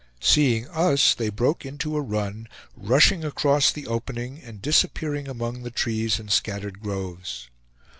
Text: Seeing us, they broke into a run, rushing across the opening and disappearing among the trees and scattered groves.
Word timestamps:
Seeing 0.19 0.67
us, 0.69 1.13
they 1.13 1.29
broke 1.29 1.63
into 1.63 1.95
a 1.95 2.01
run, 2.01 2.47
rushing 2.75 3.23
across 3.23 3.71
the 3.71 3.85
opening 3.85 4.41
and 4.41 4.59
disappearing 4.59 5.27
among 5.27 5.61
the 5.61 5.69
trees 5.69 6.17
and 6.19 6.31
scattered 6.31 6.79
groves. 6.81 7.51